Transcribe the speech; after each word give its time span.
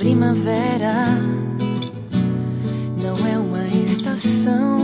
primavera 0.00 1.04
não 3.02 3.26
é 3.26 3.38
uma 3.38 3.66
estação, 3.66 4.78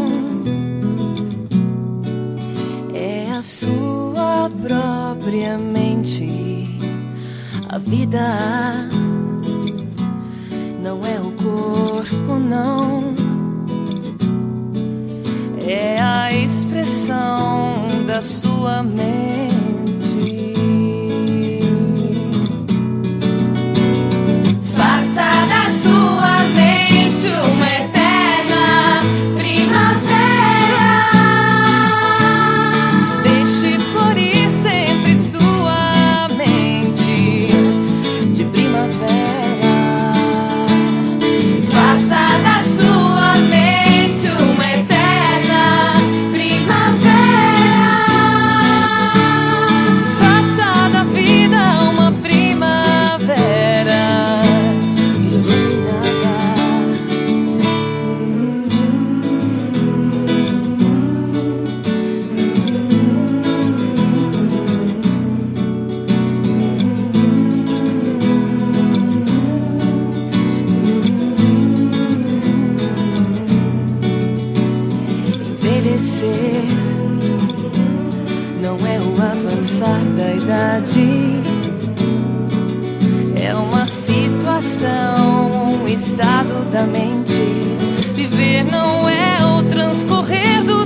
é 2.92 3.30
a 3.30 3.40
sua 3.40 4.50
própria 4.62 5.56
mente. 5.56 6.68
A 7.66 7.78
vida 7.78 8.86
não 10.82 11.00
é 11.06 11.18
o 11.18 11.32
corpo, 11.32 12.38
não, 12.38 13.14
é 15.66 15.98
a 15.98 16.30
expressão 16.30 18.04
da 18.06 18.20
sua 18.20 18.45
envelhecer 75.86 76.64
não 78.60 78.76
é 78.86 78.98
o 78.98 79.22
avançar 79.22 80.00
da 80.16 80.34
idade, 80.34 81.42
é 83.36 83.54
uma 83.54 83.86
situação, 83.86 85.82
um 85.82 85.88
estado 85.88 86.68
da 86.70 86.82
mente. 86.82 87.42
Viver 88.14 88.64
não 88.64 89.08
é 89.08 89.44
o 89.44 89.62
transcorrer 89.64 90.64
do 90.64 90.85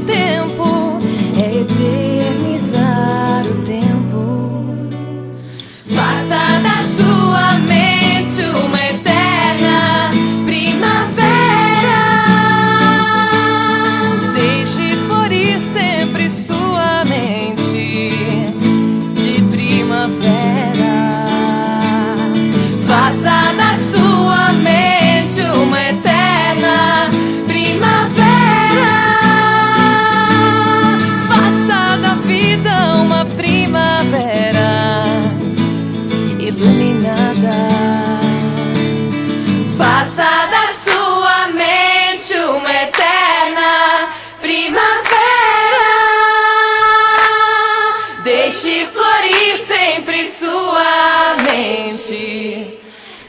Deixe 48.32 48.86
florir 48.86 49.58
sempre 49.58 50.24
sua 50.24 51.34
mente 51.42 52.78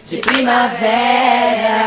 de 0.05 0.17
primavera. 0.17 1.81